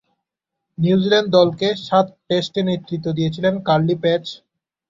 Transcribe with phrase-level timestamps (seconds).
[0.77, 4.23] New Zealand দলকে সাত টেস্টে নেতৃত্ব দিয়েছেন কার্লি পেজ।